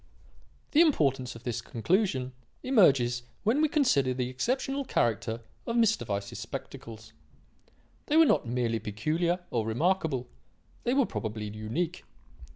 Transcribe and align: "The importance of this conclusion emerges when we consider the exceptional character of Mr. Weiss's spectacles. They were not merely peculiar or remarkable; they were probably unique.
"The 0.71 0.81
importance 0.81 1.35
of 1.35 1.43
this 1.43 1.61
conclusion 1.61 2.33
emerges 2.63 3.21
when 3.43 3.61
we 3.61 3.69
consider 3.69 4.15
the 4.15 4.29
exceptional 4.29 4.83
character 4.83 5.41
of 5.67 5.75
Mr. 5.75 6.07
Weiss's 6.07 6.39
spectacles. 6.39 7.13
They 8.07 8.17
were 8.17 8.25
not 8.25 8.47
merely 8.47 8.79
peculiar 8.79 9.41
or 9.51 9.63
remarkable; 9.63 10.27
they 10.85 10.95
were 10.95 11.05
probably 11.05 11.47
unique. 11.55 12.03